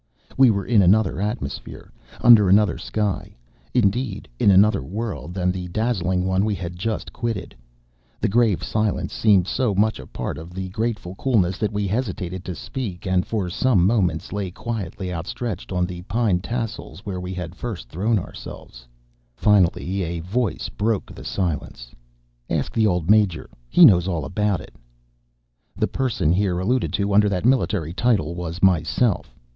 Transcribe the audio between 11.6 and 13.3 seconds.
we hesitated to speak, and